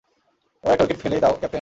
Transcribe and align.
এবার 0.63 0.73
একটা 0.73 0.83
উইকেট 0.85 0.99
ফেলেই 1.03 1.19
দাও, 1.19 1.31
ক্যাপ্টেন! 1.31 1.49